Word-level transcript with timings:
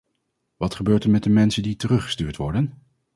Wat 0.57 0.75
gebeurt 0.75 1.03
er 1.03 1.09
met 1.09 1.23
de 1.23 1.29
mensen 1.29 1.63
die 1.63 1.75
teruggestuurd 1.75 2.35
worden? 2.35 2.73